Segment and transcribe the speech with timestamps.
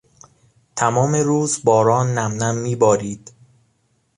[0.75, 3.33] تمام روز باران نمنم میبارید.